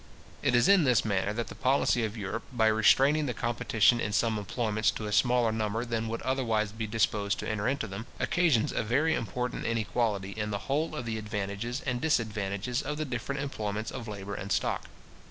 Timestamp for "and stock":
14.33-14.85